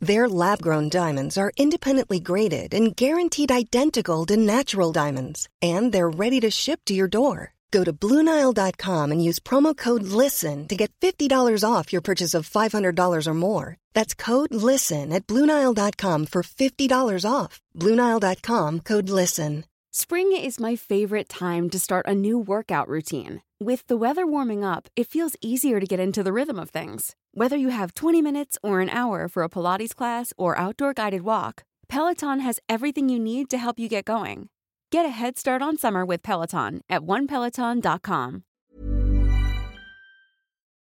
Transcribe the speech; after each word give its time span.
Their 0.00 0.28
lab 0.28 0.62
grown 0.62 0.88
diamonds 0.88 1.36
are 1.36 1.52
independently 1.56 2.20
graded 2.20 2.72
and 2.72 2.94
guaranteed 2.94 3.50
identical 3.50 4.24
to 4.26 4.36
natural 4.36 4.92
diamonds, 4.92 5.48
and 5.60 5.92
they're 5.92 6.08
ready 6.08 6.40
to 6.40 6.50
ship 6.50 6.80
to 6.86 6.94
your 6.94 7.08
door. 7.08 7.54
Go 7.70 7.84
to 7.84 7.92
Bluenile.com 7.92 9.12
and 9.12 9.22
use 9.22 9.38
promo 9.40 9.76
code 9.76 10.04
LISTEN 10.04 10.68
to 10.68 10.76
get 10.76 10.92
$50 11.00 11.64
off 11.68 11.92
your 11.92 12.00
purchase 12.00 12.32
of 12.32 12.48
$500 12.48 13.26
or 13.26 13.34
more. 13.34 13.76
That's 13.92 14.14
code 14.14 14.54
LISTEN 14.54 15.12
at 15.12 15.26
Bluenile.com 15.26 16.26
for 16.26 16.42
$50 16.42 17.24
off. 17.30 17.60
Bluenile.com 17.76 18.80
code 18.80 19.10
LISTEN. 19.10 19.64
Spring 19.90 20.30
is 20.36 20.60
my 20.60 20.76
favorite 20.76 21.28
time 21.28 21.68
to 21.70 21.78
start 21.78 22.06
a 22.06 22.14
new 22.14 22.38
workout 22.38 22.88
routine. 22.88 23.42
With 23.60 23.88
the 23.88 23.96
weather 23.96 24.24
warming 24.24 24.62
up, 24.62 24.86
it 24.94 25.08
feels 25.08 25.34
easier 25.42 25.80
to 25.80 25.86
get 25.86 25.98
into 25.98 26.22
the 26.22 26.32
rhythm 26.32 26.60
of 26.60 26.70
things. 26.70 27.16
Whether 27.34 27.56
you 27.56 27.70
have 27.70 27.92
20 27.92 28.22
minutes 28.22 28.56
or 28.62 28.80
an 28.80 28.88
hour 28.88 29.26
for 29.26 29.42
a 29.42 29.48
Pilates 29.48 29.96
class 29.96 30.32
or 30.38 30.56
outdoor 30.56 30.94
guided 30.94 31.22
walk, 31.22 31.64
Peloton 31.88 32.38
has 32.38 32.60
everything 32.68 33.08
you 33.08 33.18
need 33.18 33.50
to 33.50 33.58
help 33.58 33.80
you 33.80 33.88
get 33.88 34.04
going. 34.04 34.48
Get 34.92 35.06
a 35.06 35.08
head 35.08 35.36
start 35.36 35.60
on 35.60 35.76
summer 35.76 36.04
with 36.04 36.22
Peloton 36.22 36.82
at 36.88 37.02
onepeloton.com. 37.02 38.44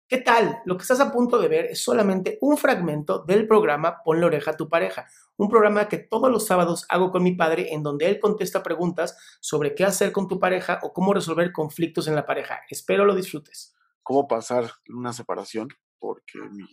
¿Qué 0.08 0.18
tal? 0.18 0.62
Lo 0.66 0.78
que 0.78 0.84
estás 0.84 1.02
a 1.02 1.12
punto 1.12 1.40
de 1.40 1.50
ver 1.50 1.66
es 1.66 1.82
solamente 1.82 2.38
un 2.40 2.58
fragmento 2.58 3.20
del 3.20 3.48
programa 3.48 4.02
Pon 4.04 4.22
la 4.22 4.28
oreja 4.28 4.52
a 4.52 4.58
tu 4.58 4.70
pareja, 4.70 5.08
un 5.38 5.50
programa 5.50 5.88
que 5.88 5.98
todos 5.98 6.30
los 6.30 6.46
sábados 6.46 6.86
hago 6.90 7.12
con 7.12 7.24
mi 7.24 7.36
padre 7.36 7.74
en 7.74 7.84
donde 7.84 8.08
él 8.08 8.20
contesta 8.20 8.64
preguntas 8.64 9.18
sobre 9.40 9.74
qué 9.74 9.84
hacer 9.84 10.12
con 10.12 10.28
tu 10.28 10.40
pareja 10.40 10.80
o 10.84 10.94
cómo 10.94 11.14
resolver 11.14 11.52
conflictos 11.52 12.08
en 12.08 12.16
la 12.16 12.26
pareja. 12.26 12.62
Espero 12.70 13.06
lo 13.06 13.16
disfrutes. 13.16 13.74
¿Cómo 14.04 14.28
pasar 14.28 14.72
una 14.90 15.14
separación? 15.14 15.70
Porque 16.00 16.40
mi, 16.52 16.66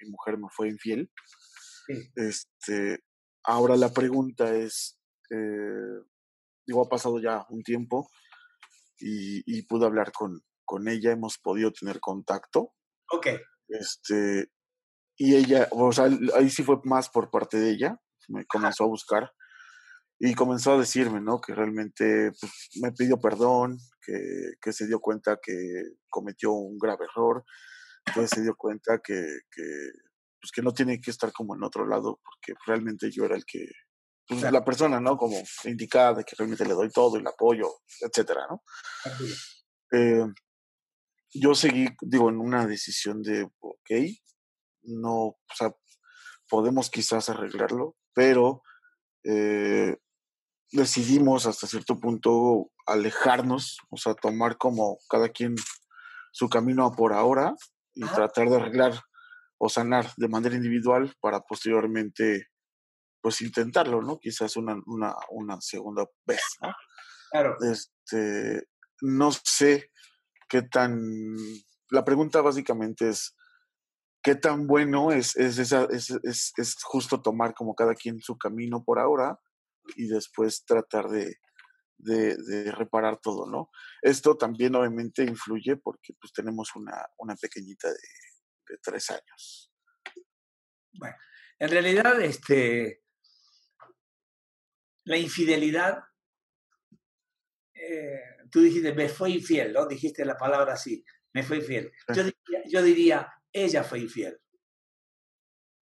mi 0.00 0.10
mujer 0.10 0.38
me 0.38 0.48
fue 0.50 0.68
infiel. 0.68 1.10
Sí. 1.86 1.94
Este, 2.16 3.04
ahora 3.44 3.76
la 3.76 3.92
pregunta 3.92 4.54
es, 4.54 4.98
eh, 5.30 6.02
digo, 6.66 6.84
ha 6.84 6.88
pasado 6.88 7.20
ya 7.20 7.46
un 7.50 7.62
tiempo 7.62 8.08
y, 8.98 9.42
y 9.46 9.62
pude 9.62 9.86
hablar 9.86 10.12
con, 10.12 10.42
con 10.64 10.88
ella, 10.88 11.12
hemos 11.12 11.38
podido 11.38 11.70
tener 11.72 12.00
contacto. 12.00 12.72
Ok. 13.10 13.28
Este, 13.68 14.48
y 15.16 15.34
ella, 15.34 15.68
o 15.70 15.92
sea, 15.92 16.08
ahí 16.34 16.50
sí 16.50 16.62
fue 16.62 16.78
más 16.84 17.08
por 17.08 17.30
parte 17.30 17.58
de 17.58 17.70
ella, 17.70 17.98
me 18.28 18.44
comenzó 18.46 18.84
a 18.84 18.88
buscar 18.88 19.32
y 20.18 20.34
comenzó 20.34 20.74
a 20.74 20.78
decirme, 20.78 21.20
¿no? 21.20 21.40
Que 21.40 21.54
realmente 21.54 22.32
pues, 22.40 22.52
me 22.80 22.92
pidió 22.92 23.18
perdón, 23.18 23.78
que, 24.04 24.52
que 24.60 24.72
se 24.72 24.86
dio 24.86 25.00
cuenta 25.00 25.38
que 25.42 25.54
cometió 26.08 26.52
un 26.52 26.78
grave 26.78 27.04
error, 27.04 27.44
que 28.14 28.26
se 28.26 28.42
dio 28.42 28.54
cuenta 28.56 28.98
que, 29.02 29.20
que, 29.50 29.62
pues, 30.40 30.52
que 30.52 30.62
no 30.62 30.72
tiene 30.72 31.00
que 31.00 31.10
estar 31.10 31.32
como 31.32 31.54
en 31.54 31.64
otro 31.64 31.86
lado, 31.86 32.20
porque 32.22 32.58
realmente 32.66 33.10
yo 33.10 33.24
era 33.24 33.36
el 33.36 33.44
que, 33.44 33.66
pues, 34.26 34.42
la 34.42 34.64
persona, 34.64 35.00
¿no? 35.00 35.16
Como 35.16 35.36
indicada, 35.64 36.22
que 36.24 36.36
realmente 36.36 36.64
le 36.64 36.74
doy 36.74 36.90
todo, 36.90 37.16
el 37.16 37.26
apoyo, 37.26 37.68
etcétera, 38.00 38.46
¿no? 38.48 38.62
Eh, 39.92 40.26
yo 41.32 41.54
seguí, 41.54 41.88
digo, 42.00 42.30
en 42.30 42.38
una 42.38 42.66
decisión 42.66 43.22
de, 43.22 43.42
ok, 43.60 43.90
no, 44.86 45.12
o 45.12 45.54
sea, 45.54 45.74
podemos 46.48 46.90
quizás 46.90 47.28
arreglarlo, 47.28 47.96
pero 48.14 48.62
eh, 49.24 49.96
decidimos 50.70 51.46
hasta 51.46 51.66
cierto 51.66 52.00
punto 52.00 52.70
alejarnos, 52.86 53.78
o 53.90 53.96
sea, 53.96 54.14
tomar 54.14 54.56
como 54.58 54.98
cada 55.08 55.28
quien 55.28 55.56
su 56.32 56.48
camino 56.48 56.84
a 56.84 56.92
por 56.92 57.12
ahora 57.12 57.54
y 57.94 58.04
Ajá. 58.04 58.14
tratar 58.14 58.48
de 58.48 58.56
arreglar 58.56 59.00
o 59.58 59.68
sanar 59.68 60.12
de 60.16 60.28
manera 60.28 60.54
individual 60.54 61.14
para 61.20 61.40
posteriormente, 61.40 62.48
pues 63.22 63.40
intentarlo, 63.40 64.02
¿no? 64.02 64.18
Quizás 64.18 64.56
una, 64.56 64.76
una, 64.86 65.14
una 65.30 65.60
segunda 65.60 66.04
vez, 66.26 66.42
¿no? 66.60 66.72
Claro. 67.30 67.56
este, 67.60 68.68
no 69.00 69.30
sé 69.32 69.90
qué 70.48 70.62
tan, 70.62 71.00
la 71.90 72.04
pregunta 72.04 72.40
básicamente 72.40 73.08
es, 73.08 73.34
¿qué 74.26 74.34
tan 74.34 74.66
bueno 74.66 75.12
es, 75.12 75.36
es, 75.36 75.56
esa, 75.58 75.84
es, 75.84 76.10
es, 76.24 76.52
es 76.56 76.74
justo 76.82 77.22
tomar 77.22 77.54
como 77.54 77.76
cada 77.76 77.94
quien 77.94 78.20
su 78.20 78.36
camino 78.36 78.82
por 78.82 78.98
ahora 78.98 79.38
y 79.94 80.08
después 80.08 80.64
tratar 80.64 81.08
de, 81.08 81.36
de, 81.96 82.36
de 82.36 82.72
reparar 82.72 83.20
todo, 83.20 83.48
¿no? 83.48 83.70
Esto 84.02 84.36
también 84.36 84.74
obviamente 84.74 85.22
influye 85.22 85.76
porque 85.76 86.14
pues 86.20 86.32
tenemos 86.32 86.74
una, 86.74 87.06
una 87.18 87.36
pequeñita 87.36 87.86
de, 87.88 88.00
de 88.68 88.78
tres 88.82 89.10
años. 89.10 89.72
Bueno, 90.92 91.16
en 91.60 91.70
realidad, 91.70 92.20
este, 92.20 93.04
la 95.04 95.18
infidelidad, 95.18 96.02
eh, 97.74 98.22
tú 98.50 98.60
dijiste, 98.60 98.92
me 98.92 99.08
fue 99.08 99.30
infiel, 99.30 99.72
¿no? 99.72 99.86
Dijiste 99.86 100.24
la 100.24 100.36
palabra 100.36 100.72
así, 100.72 101.04
me 101.32 101.44
fue 101.44 101.58
infiel. 101.58 101.92
Yo 102.12 102.24
diría, 102.24 102.62
yo 102.66 102.82
diría, 102.82 103.32
ella 103.64 103.82
fue 103.82 104.00
infiel. 104.00 104.38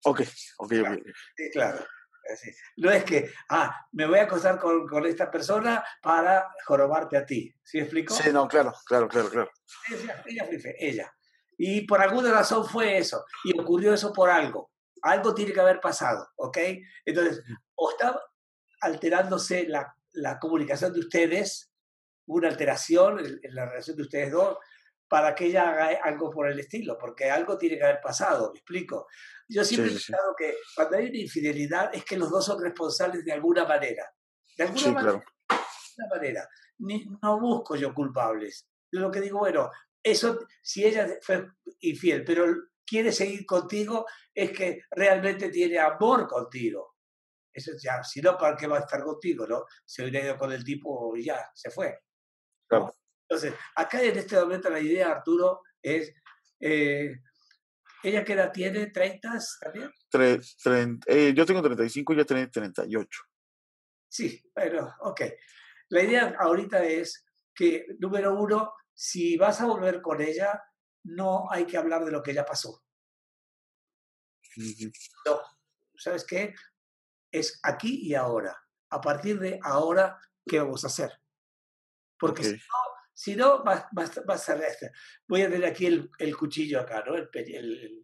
Ok, 0.04 0.20
ok, 0.58 0.72
ok. 0.82 0.98
Sí, 1.36 1.50
claro. 1.52 1.84
Así. 2.32 2.50
No 2.78 2.90
es 2.90 3.04
que, 3.04 3.30
ah, 3.50 3.86
me 3.92 4.06
voy 4.06 4.18
a 4.18 4.22
acostar 4.22 4.58
con, 4.58 4.86
con 4.88 5.04
esta 5.04 5.30
persona 5.30 5.84
para 6.00 6.48
jorobarte 6.64 7.18
a 7.18 7.26
ti. 7.26 7.54
¿Sí 7.62 7.76
me 7.76 7.82
explico? 7.84 8.14
Sí, 8.14 8.32
no, 8.32 8.48
claro, 8.48 8.72
claro, 8.86 9.08
claro, 9.08 9.28
claro. 9.28 9.50
Ella, 9.90 10.22
ella 10.24 10.44
fue 10.46 10.54
infiel, 10.54 10.76
ella. 10.78 11.12
Y 11.58 11.82
por 11.82 12.00
alguna 12.00 12.32
razón 12.32 12.66
fue 12.66 12.96
eso. 12.96 13.26
Y 13.44 13.58
ocurrió 13.58 13.92
eso 13.92 14.10
por 14.10 14.30
algo. 14.30 14.70
Algo 15.02 15.34
tiene 15.34 15.52
que 15.52 15.60
haber 15.60 15.80
pasado, 15.80 16.26
¿ok? 16.36 16.58
Entonces, 17.04 17.44
o 17.74 17.90
está 17.90 18.18
alterándose 18.80 19.68
la, 19.68 19.94
la 20.12 20.38
comunicación 20.38 20.94
de 20.94 21.00
ustedes, 21.00 21.70
una 22.26 22.48
alteración 22.48 23.18
en, 23.18 23.38
en 23.42 23.54
la 23.54 23.66
relación 23.66 23.98
de 23.98 24.02
ustedes 24.02 24.32
dos, 24.32 24.56
para 25.14 25.32
que 25.32 25.44
ella 25.46 25.70
haga 25.70 26.00
algo 26.02 26.28
por 26.28 26.48
el 26.48 26.58
estilo, 26.58 26.98
porque 26.98 27.30
algo 27.30 27.56
tiene 27.56 27.78
que 27.78 27.84
haber 27.84 28.00
pasado, 28.00 28.50
¿me 28.52 28.58
explico? 28.58 29.06
Yo 29.48 29.62
siempre 29.64 29.90
Sí, 29.90 29.94
he 29.94 29.98
sí, 30.00 30.04
sí. 30.06 30.12
pensado 30.12 30.34
que 30.36 30.56
cuando 30.74 30.96
hay 30.96 31.06
una 31.08 31.18
infidelidad 31.18 31.94
es 31.94 32.04
que 32.04 32.16
los 32.16 32.30
dos 32.30 32.44
son 32.44 32.60
responsables 32.60 33.24
de 33.24 33.30
alguna 33.32 33.64
manera. 33.64 34.12
De 34.56 34.64
alguna 34.64 34.80
Sí, 34.80 34.90
manera 34.90 35.12
claro. 35.12 35.24
de 35.48 36.02
alguna 36.02 36.16
manera. 36.16 36.48
Ni- 36.78 37.06
no 37.22 37.38
busco 37.38 37.76
yo 37.76 37.94
culpables. 37.94 38.66
Yo 38.90 38.98
lo 39.02 39.10
que 39.12 39.20
digo, 39.20 39.38
bueno, 39.38 39.70
eso, 40.02 40.40
si 40.60 40.84
ella 40.84 41.06
fue 41.22 41.46
infiel, 41.78 42.24
pero 42.24 42.46
quiere 42.84 43.12
seguir 43.12 43.46
contigo, 43.46 44.06
es 44.34 44.50
que 44.50 44.80
realmente 44.90 45.48
tiene 45.50 45.78
amor 45.78 46.26
contigo. 46.26 46.96
Eso 47.52 47.70
ya, 47.80 48.02
si 48.02 48.20
no, 48.20 48.36
¿para 48.36 48.56
qué 48.56 48.66
va 48.66 48.78
a 48.78 48.80
estar 48.80 49.04
contigo? 49.04 49.46
¿no? 49.46 49.62
Se 49.84 50.02
hubiera 50.02 50.24
ido 50.26 50.36
con 50.36 50.50
el 50.50 50.64
tipo 50.64 51.16
y 51.16 51.22
ya, 51.22 51.48
se 51.54 51.70
fue. 51.70 52.00
Claro. 52.68 52.92
Entonces, 53.34 53.58
acá 53.74 54.00
en 54.00 54.16
este 54.16 54.36
momento 54.36 54.70
la 54.70 54.78
idea, 54.78 55.10
Arturo, 55.10 55.62
es, 55.82 56.14
eh, 56.60 57.16
¿ella 58.04 58.24
qué 58.24 58.34
edad 58.34 58.52
tiene? 58.52 58.92
¿30 58.92 59.40
también? 59.60 59.90
Tre- 60.08 60.38
tren- 60.62 61.02
eh, 61.06 61.34
yo 61.34 61.44
tengo 61.44 61.60
35 61.60 62.12
y 62.12 62.16
ella 62.16 62.24
tiene 62.24 62.46
38. 62.46 63.22
Sí, 64.08 64.40
bueno, 64.54 64.94
ok. 65.00 65.22
La 65.88 66.02
idea 66.04 66.36
ahorita 66.38 66.84
es 66.84 67.26
que, 67.52 67.86
número 67.98 68.34
uno, 68.40 68.72
si 68.94 69.36
vas 69.36 69.60
a 69.60 69.66
volver 69.66 70.00
con 70.00 70.20
ella, 70.20 70.62
no 71.02 71.50
hay 71.50 71.66
que 71.66 71.76
hablar 71.76 72.04
de 72.04 72.12
lo 72.12 72.22
que 72.22 72.34
ya 72.34 72.44
pasó. 72.44 72.84
Ujú. 74.56 74.92
No, 75.26 75.40
¿sabes 75.96 76.24
qué? 76.24 76.54
Es 77.32 77.58
aquí 77.64 77.98
y 78.06 78.14
ahora. 78.14 78.56
A 78.90 79.00
partir 79.00 79.40
de 79.40 79.58
ahora, 79.60 80.20
¿qué 80.46 80.60
vamos 80.60 80.84
a 80.84 80.86
hacer? 80.86 81.10
Porque 82.16 82.42
Ok. 82.42 82.46
si 82.46 82.52
no, 82.54 82.83
si 83.14 83.36
no 83.36 83.62
va, 83.64 83.88
va 83.96 84.02
a 84.02 84.04
estar- 84.04 84.24
va 84.28 84.34
a 84.34 84.66
este. 84.66 84.90
Voy 85.28 85.42
a 85.42 85.48
tener 85.50 85.64
aquí 85.66 85.86
el, 85.86 86.10
el 86.18 86.36
cuchillo 86.36 86.80
acá, 86.80 87.02
¿no? 87.06 87.14
El, 87.16 87.28
el- 87.32 88.00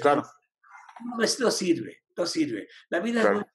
Claro. 0.00 0.22
No, 1.04 1.22
es- 1.24 1.40
no 1.40 1.50
sirve, 1.50 2.02
no 2.16 2.26
sirve. 2.26 2.68
La 2.90 3.00
vida 3.00 3.20
es 3.20 3.26
Claro. 3.26 3.38
muy- 3.40 3.46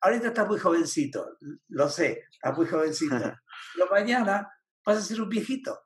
Ahorita 0.00 0.28
estás 0.28 0.46
muy 0.46 0.58
jovencito, 0.60 1.36
lo 1.70 1.88
sé, 1.88 2.24
estás 2.30 2.56
muy 2.56 2.66
jovencito. 2.68 3.16
Pero 3.74 3.90
mañana 3.90 4.48
vas 4.86 4.98
a 4.98 5.02
ser 5.02 5.20
un 5.20 5.28
viejito. 5.28 5.80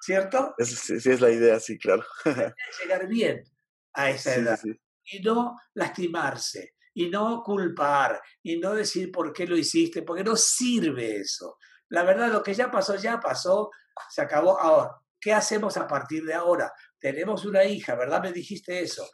¿Cierto? 0.00 0.54
Esa 0.56 0.76
sí, 0.76 0.98
sí 1.00 1.10
es 1.10 1.20
la 1.20 1.30
idea, 1.30 1.60
sí, 1.60 1.78
claro. 1.78 2.04
Llegar 2.82 3.06
bien 3.06 3.44
a 3.92 4.10
esa 4.10 4.34
sí, 4.34 4.40
edad 4.40 4.58
sí. 4.60 4.70
y 5.04 5.20
no 5.20 5.56
lastimarse. 5.74 6.74
y 6.94 7.08
no 7.08 7.42
culpar 7.44 8.20
y 8.42 8.58
no 8.58 8.74
decir 8.74 9.12
por 9.12 9.32
qué 9.32 9.46
lo 9.46 9.56
hiciste, 9.56 10.02
porque 10.02 10.24
no 10.24 10.34
sirve 10.36 11.16
eso. 11.20 11.56
La 11.90 12.04
verdad, 12.04 12.28
lo 12.28 12.42
que 12.42 12.54
ya 12.54 12.70
pasó, 12.70 12.96
ya 12.96 13.20
pasó, 13.20 13.70
se 14.08 14.22
acabó. 14.22 14.58
Ahora, 14.58 14.96
¿qué 15.20 15.32
hacemos 15.32 15.76
a 15.76 15.86
partir 15.86 16.24
de 16.24 16.34
ahora? 16.34 16.72
Tenemos 16.98 17.44
una 17.44 17.64
hija, 17.64 17.94
¿verdad? 17.94 18.22
Me 18.22 18.32
dijiste 18.32 18.80
eso. 18.80 19.08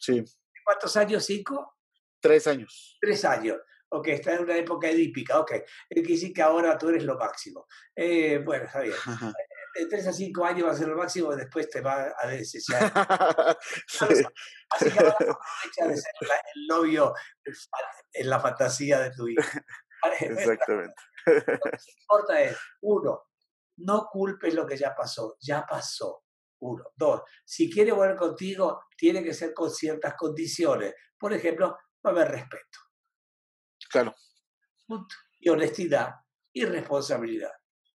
Sí. 0.00 0.22
¿Cuántos 0.64 0.96
años? 0.96 1.24
¿Cinco? 1.24 1.78
Tres 2.20 2.46
años. 2.46 2.98
Tres 3.00 3.24
años. 3.24 3.58
Ok, 3.88 4.08
está 4.08 4.34
en 4.34 4.42
una 4.42 4.56
época 4.56 4.88
edípica. 4.88 5.38
Ok, 5.38 5.52
es 5.88 6.08
decir 6.08 6.32
que 6.32 6.42
ahora 6.42 6.76
tú 6.76 6.88
eres 6.88 7.04
lo 7.04 7.16
máximo. 7.16 7.66
Eh, 7.94 8.38
bueno, 8.44 8.64
está 8.64 8.80
bien. 8.80 8.96
De 9.74 9.86
tres 9.86 10.06
a 10.08 10.12
cinco 10.12 10.44
años 10.44 10.66
va 10.66 10.72
a 10.72 10.76
ser 10.76 10.88
lo 10.88 10.96
máximo 10.96 11.36
después 11.36 11.68
te 11.68 11.80
va 11.82 12.12
a 12.18 12.26
desear. 12.26 12.92
Así 14.70 14.90
que 14.90 14.98
ahora 14.98 15.12
aprovecha 15.12 15.86
de 15.86 15.96
ser 15.96 16.12
el 16.54 16.66
novio 16.66 17.14
en 18.12 18.30
la 18.30 18.40
fantasía 18.40 19.00
de 19.00 19.10
tu 19.12 19.28
hija. 19.28 19.64
Exactamente. 20.20 20.94
Lo 21.26 21.70
que 21.70 21.78
importa 22.00 22.40
es, 22.40 22.56
uno, 22.82 23.24
no 23.78 24.06
culpes 24.10 24.54
lo 24.54 24.66
que 24.66 24.76
ya 24.76 24.94
pasó, 24.94 25.36
ya 25.40 25.64
pasó. 25.66 26.22
Uno. 26.58 26.84
Dos, 26.96 27.22
si 27.44 27.70
quiere 27.70 27.92
volver 27.92 28.16
contigo, 28.16 28.84
tiene 28.96 29.22
que 29.22 29.34
ser 29.34 29.52
con 29.52 29.70
ciertas 29.70 30.14
condiciones. 30.14 30.94
Por 31.18 31.32
ejemplo, 31.34 31.76
va 32.04 32.10
a 32.10 32.14
haber 32.14 32.28
respeto. 32.28 32.78
Claro. 33.90 34.14
Y 35.38 35.48
honestidad 35.50 36.14
y 36.52 36.64
responsabilidad. 36.64 37.52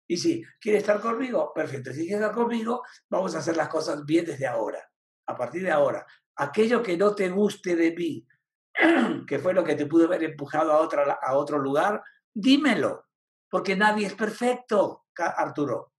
Y 0.06 0.16
si 0.16 0.44
quiere 0.60 0.78
estar 0.78 1.00
conmigo, 1.00 1.52
perfecto. 1.54 1.92
Si 1.92 2.00
quiere 2.00 2.16
estar 2.16 2.34
conmigo, 2.34 2.82
vamos 3.08 3.34
a 3.34 3.38
hacer 3.38 3.56
las 3.56 3.68
cosas 3.68 4.04
bien 4.04 4.26
desde 4.26 4.46
ahora. 4.46 4.86
A 5.26 5.36
partir 5.36 5.62
de 5.62 5.70
ahora. 5.70 6.04
Aquello 6.36 6.82
que 6.82 6.96
no 6.96 7.14
te 7.14 7.28
guste 7.28 7.76
de 7.76 7.92
mí, 7.92 8.26
que 9.26 9.38
fue 9.38 9.54
lo 9.54 9.64
que 9.64 9.74
te 9.74 9.86
pudo 9.86 10.06
haber 10.06 10.24
empujado 10.24 10.72
a, 10.72 10.78
otra, 10.78 11.18
a 11.22 11.36
otro 11.36 11.58
lugar, 11.58 12.02
dímelo. 12.32 13.06
Porque 13.48 13.76
nadie 13.76 14.06
es 14.06 14.14
perfecto, 14.14 15.06
Arturo. 15.16 15.94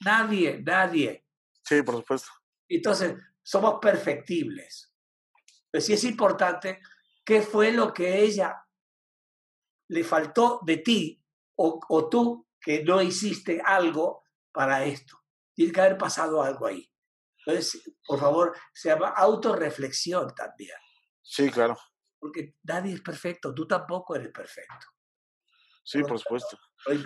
Nadie, 0.00 0.62
nadie. 0.62 1.26
Sí, 1.62 1.82
por 1.82 1.96
supuesto. 1.96 2.30
Entonces, 2.68 3.14
somos 3.42 3.78
perfectibles. 3.80 4.92
Pero 5.70 5.84
sí 5.84 5.92
es 5.92 6.04
importante 6.04 6.80
qué 7.24 7.42
fue 7.42 7.72
lo 7.72 7.92
que 7.92 8.20
ella 8.22 8.64
le 9.88 10.04
faltó 10.04 10.60
de 10.64 10.78
ti 10.78 11.22
o, 11.56 11.80
o 11.88 12.08
tú 12.08 12.48
que 12.60 12.82
no 12.82 13.02
hiciste 13.02 13.60
algo 13.64 14.24
para 14.50 14.84
esto. 14.84 15.18
Tiene 15.52 15.72
que 15.72 15.80
haber 15.80 15.98
pasado 15.98 16.42
algo 16.42 16.66
ahí. 16.66 16.90
Entonces, 17.46 17.92
por 18.06 18.18
favor, 18.18 18.56
se 18.72 18.88
llama 18.88 19.08
autorreflexión 19.08 20.34
también. 20.34 20.76
Sí, 21.22 21.50
claro. 21.50 21.76
Porque 22.24 22.54
nadie 22.62 22.94
es 22.94 23.02
perfecto, 23.02 23.52
tú 23.52 23.66
tampoco 23.66 24.16
eres 24.16 24.30
perfecto. 24.30 24.86
Sí, 25.84 26.00
por 26.00 26.18
supuesto. 26.18 26.58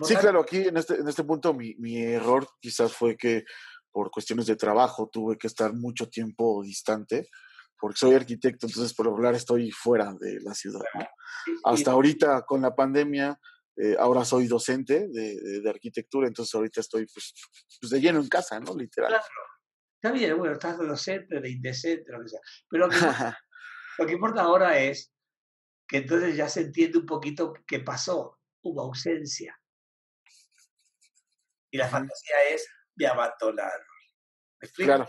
Sí, 0.05 0.15
claro, 0.15 0.43
aquí 0.43 0.59
en 0.59 0.77
este, 0.77 0.95
en 0.95 1.09
este 1.09 1.25
punto 1.25 1.53
mi, 1.53 1.75
mi 1.75 2.01
error 2.01 2.47
quizás 2.61 2.93
fue 2.93 3.17
que 3.17 3.43
por 3.91 4.13
cuestiones 4.13 4.47
de 4.47 4.55
trabajo 4.55 5.11
tuve 5.13 5.37
que 5.37 5.49
estar 5.49 5.75
mucho 5.75 6.09
tiempo 6.09 6.63
distante, 6.63 7.29
porque 7.81 7.99
soy 7.99 8.15
arquitecto, 8.15 8.69
entonces 8.69 8.95
por 8.95 9.09
hablar 9.09 9.35
estoy 9.35 9.73
fuera 9.73 10.15
de 10.21 10.39
la 10.41 10.55
ciudad. 10.55 10.83
Hasta 11.65 11.91
ahorita 11.91 12.43
con 12.43 12.63
la 12.63 12.77
pandemia, 12.77 13.41
eh, 13.77 13.97
ahora 13.99 14.25
soy 14.25 14.47
docente 14.47 15.09
de, 15.09 15.61
de, 15.63 15.69
arquitectura, 15.69 16.29
entonces 16.29 16.55
ahorita 16.55 16.81
estoy 16.81 17.07
pues, 17.13 17.35
pues, 17.81 17.91
de 17.91 18.01
lleno 18.01 18.21
en 18.21 18.29
casa, 18.29 18.61
¿no? 18.61 18.73
Literal. 18.77 19.09
Claro. 19.11 19.25
Está 20.01 20.13
bien, 20.13 20.39
bueno, 20.39 20.53
estás 20.53 20.79
de 20.79 20.87
docente, 20.87 21.41
de 21.41 21.51
indecente, 21.51 22.13
lo 22.13 22.23
que 22.23 22.29
sea. 22.29 22.41
Pero 22.71 22.89
lo 23.99 24.07
que, 24.07 24.13
importa 24.13 24.43
ahora 24.43 24.79
es 24.79 25.13
que 25.87 25.99
entonces 25.99 26.37
ya 26.37 26.49
se 26.49 26.61
entiende 26.61 26.99
un 26.99 27.07
poquito 27.07 27.53
qué 27.67 27.81
pasó. 27.81 28.39
Hubo 28.63 28.83
ausencia. 28.83 29.59
Y 31.71 31.77
la 31.77 31.89
fantasía 31.89 32.37
es, 32.51 32.69
me 32.97 33.07
abandonaron. 33.07 33.87
¿Me 34.61 34.67
explico? 34.67 34.87
Claro. 34.87 35.09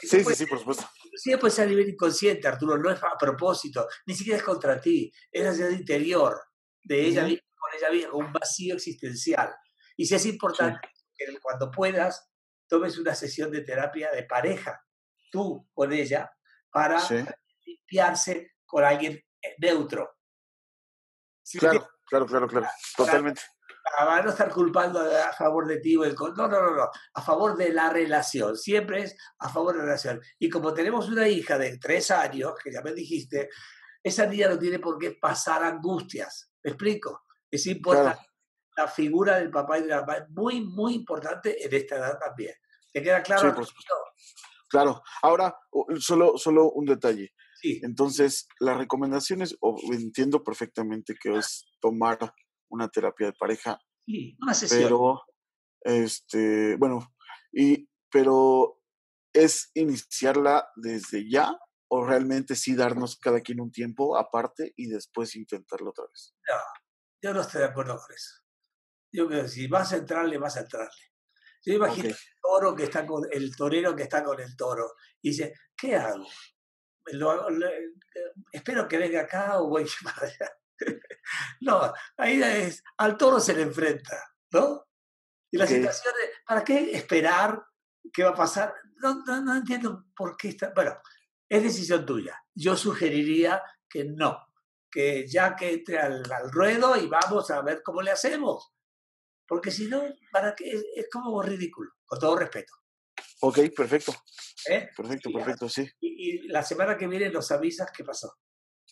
Sí, 0.00 0.24
sí, 0.24 0.34
sí, 0.34 0.46
por 0.46 0.58
supuesto. 0.58 0.88
Sí, 1.14 1.36
puede 1.36 1.52
ser 1.52 1.66
a 1.66 1.70
nivel 1.70 1.88
inconsciente, 1.88 2.48
Arturo, 2.48 2.78
no 2.78 2.90
es 2.90 3.02
a 3.02 3.16
propósito, 3.18 3.86
ni 4.06 4.14
siquiera 4.14 4.38
es 4.38 4.44
contra 4.44 4.80
ti, 4.80 5.12
es 5.30 5.44
la 5.44 5.52
ciudad 5.52 5.70
interior 5.70 6.40
de 6.82 7.06
ella 7.06 7.24
misma, 7.24 7.42
con 7.56 7.78
ella 7.78 7.90
misma, 7.90 8.14
un 8.14 8.32
vacío 8.32 8.74
existencial. 8.74 9.54
Y 9.96 10.06
si 10.06 10.14
es 10.14 10.26
importante 10.26 10.88
que 11.14 11.26
cuando 11.40 11.70
puedas, 11.70 12.30
tomes 12.68 12.98
una 12.98 13.14
sesión 13.14 13.50
de 13.50 13.62
terapia 13.62 14.10
de 14.12 14.22
pareja, 14.22 14.82
tú 15.30 15.68
con 15.74 15.92
ella, 15.92 16.30
para 16.70 17.00
limpiarse 17.90 18.52
con 18.64 18.84
alguien 18.84 19.14
eh, 19.42 19.54
neutro. 19.58 20.16
claro, 21.58 21.88
claro, 22.04 22.26
claro, 22.26 22.48
claro, 22.48 22.66
totalmente 22.96 23.40
a 23.98 24.22
no 24.22 24.30
estar 24.30 24.50
culpando 24.50 25.00
a 25.00 25.32
favor 25.32 25.66
de 25.66 25.78
ti 25.78 25.96
o 25.96 26.04
el 26.04 26.14
no, 26.14 26.32
no, 26.34 26.48
no, 26.48 26.76
no, 26.76 26.90
a 27.14 27.22
favor 27.22 27.56
de 27.56 27.72
la 27.72 27.90
relación, 27.90 28.56
siempre 28.56 29.02
es 29.02 29.16
a 29.38 29.48
favor 29.48 29.72
de 29.72 29.78
la 29.78 29.84
relación. 29.86 30.20
Y 30.38 30.48
como 30.48 30.72
tenemos 30.72 31.08
una 31.08 31.28
hija 31.28 31.58
de 31.58 31.78
tres 31.78 32.10
años, 32.10 32.54
que 32.62 32.72
ya 32.72 32.82
me 32.82 32.92
dijiste, 32.92 33.50
esa 34.02 34.26
niña 34.26 34.48
no 34.48 34.58
tiene 34.58 34.78
por 34.78 34.98
qué 34.98 35.12
pasar 35.12 35.64
angustias, 35.64 36.52
¿me 36.62 36.70
explico? 36.70 37.24
Es 37.50 37.66
importante. 37.66 38.26
La 38.76 38.86
figura 38.86 39.38
del 39.38 39.50
papá 39.50 39.78
y 39.78 39.82
de 39.82 39.88
la 39.88 40.00
mamá 40.00 40.14
es 40.18 40.30
muy, 40.30 40.60
muy 40.60 40.94
importante 40.94 41.64
en 41.64 41.74
esta 41.74 41.96
edad 41.96 42.18
también. 42.18 42.54
¿Te 42.92 43.02
queda 43.02 43.22
claro? 43.22 43.64
Sí, 43.64 43.72
claro. 44.68 45.02
Ahora, 45.22 45.58
solo, 45.98 46.38
solo 46.38 46.70
un 46.70 46.86
detalle. 46.86 47.34
Sí. 47.60 47.80
Entonces, 47.82 48.48
las 48.58 48.78
recomendaciones, 48.78 49.56
entiendo 49.92 50.42
perfectamente 50.42 51.14
que 51.20 51.36
es 51.36 51.66
tomar 51.80 52.18
una 52.70 52.88
terapia 52.88 53.26
de 53.28 53.32
pareja. 53.34 53.78
Sí, 54.06 54.36
una 54.40 54.54
sesión. 54.54 54.82
Pero, 54.82 55.22
este, 55.82 56.76
bueno, 56.76 57.00
y, 57.52 57.88
pero 58.10 58.80
es 59.32 59.70
iniciarla 59.74 60.68
desde 60.76 61.28
ya 61.30 61.56
o 61.92 62.04
realmente 62.04 62.54
sí 62.54 62.74
darnos 62.74 63.16
cada 63.16 63.40
quien 63.40 63.60
un 63.60 63.72
tiempo 63.72 64.16
aparte 64.16 64.72
y 64.76 64.88
después 64.88 65.34
intentarlo 65.34 65.90
otra 65.90 66.04
vez. 66.06 66.34
No, 66.48 66.56
yo 67.22 67.34
no 67.34 67.40
estoy 67.40 67.62
de 67.62 67.66
acuerdo 67.66 67.98
con 67.98 68.14
eso. 68.14 68.34
Yo 69.12 69.26
creo 69.26 69.42
que 69.42 69.48
si 69.48 69.66
vas 69.66 69.92
a 69.92 69.96
entrarle, 69.96 70.38
vas 70.38 70.56
a 70.56 70.60
entrarle. 70.60 71.10
Yo 71.64 71.74
imagino 71.74 72.08
el 72.08 72.16
toro 72.40 72.74
que 72.74 72.84
está 72.84 73.04
con 73.04 73.24
el 73.30 73.54
torero 73.54 73.94
que 73.94 74.04
está 74.04 74.22
con 74.24 74.40
el 74.40 74.56
toro 74.56 74.94
y 75.20 75.30
dice, 75.30 75.52
¿qué 75.76 75.96
hago? 75.96 76.26
Espero 78.52 78.88
que 78.88 78.98
venga 78.98 79.22
acá 79.22 79.60
o 79.60 79.68
voy 79.68 79.86
para 80.04 80.26
allá. 80.26 80.52
no, 81.60 81.92
ahí 82.16 82.42
es, 82.42 82.82
al 82.98 83.16
toro 83.16 83.40
se 83.40 83.54
le 83.54 83.62
enfrenta, 83.62 84.34
¿no? 84.52 84.86
Y 85.52 85.58
la 85.58 85.66
situación 85.66 86.14
de, 86.14 86.30
¿para 86.46 86.62
qué 86.62 86.92
esperar 86.92 87.62
qué 88.12 88.24
va 88.24 88.30
a 88.30 88.34
pasar? 88.34 88.74
No, 88.96 89.22
no, 89.24 89.56
entiendo 89.56 90.06
por 90.14 90.36
qué 90.36 90.48
está. 90.48 90.72
Bueno, 90.74 90.96
es 91.48 91.62
decisión 91.62 92.06
tuya. 92.06 92.40
Yo 92.54 92.76
sugeriría 92.76 93.62
que 93.88 94.04
no, 94.04 94.46
que 94.90 95.26
ya 95.26 95.56
que 95.56 95.72
entre 95.72 95.98
al, 95.98 96.24
ruedo 96.52 96.96
y 96.96 97.06
vamos 97.08 97.50
a 97.50 97.62
ver 97.62 97.82
cómo 97.82 98.02
le 98.02 98.10
hacemos. 98.10 98.72
Porque 99.46 99.70
si 99.70 99.88
no, 99.88 100.02
¿para 100.30 100.54
qué? 100.54 100.70
Es, 100.94 101.08
como 101.10 101.42
ridículo, 101.42 101.90
con 102.04 102.20
todo 102.20 102.36
respeto. 102.36 102.74
Ok, 103.40 103.58
perfecto. 103.76 104.12
¿Eh? 104.68 104.88
Perfecto, 104.96 105.30
perfecto, 105.32 105.68
sí. 105.68 105.88
Y, 106.00 106.08
y, 106.28 106.48
la 106.48 106.62
semana 106.62 106.96
que 106.96 107.06
viene 107.06 107.30
nos 107.30 107.50
avisas 107.50 107.90
qué 107.96 108.04
pasó. 108.04 108.36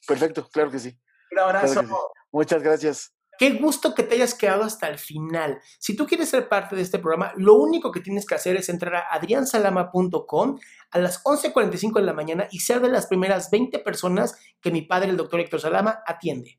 Perfecto, 0.06 0.48
claro 0.50 0.70
que 0.70 0.78
sí. 0.78 0.98
Un 1.32 1.38
abrazo. 1.38 1.82
Muchas 2.32 2.62
gracias. 2.62 3.12
Qué 3.38 3.50
gusto 3.50 3.94
que 3.94 4.02
te 4.02 4.16
hayas 4.16 4.34
quedado 4.34 4.64
hasta 4.64 4.88
el 4.88 4.98
final. 4.98 5.60
Si 5.78 5.94
tú 5.94 6.06
quieres 6.06 6.28
ser 6.28 6.48
parte 6.48 6.74
de 6.74 6.82
este 6.82 6.98
programa, 6.98 7.32
lo 7.36 7.54
único 7.54 7.92
que 7.92 8.00
tienes 8.00 8.26
que 8.26 8.34
hacer 8.34 8.56
es 8.56 8.68
entrar 8.68 8.96
a 8.96 9.14
adriansalama.com 9.14 10.58
a 10.90 10.98
las 10.98 11.22
11.45 11.22 12.00
de 12.00 12.02
la 12.02 12.14
mañana 12.14 12.48
y 12.50 12.58
ser 12.60 12.80
de 12.80 12.88
las 12.88 13.06
primeras 13.06 13.48
20 13.50 13.78
personas 13.78 14.36
que 14.60 14.72
mi 14.72 14.82
padre, 14.82 15.10
el 15.10 15.16
doctor 15.16 15.38
Héctor 15.38 15.60
Salama, 15.60 16.00
atiende. 16.04 16.58